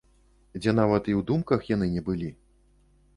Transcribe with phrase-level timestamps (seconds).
[0.59, 2.31] Дзе нават і ў думках яны не былі.